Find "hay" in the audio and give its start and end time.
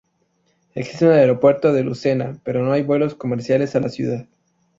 2.71-2.81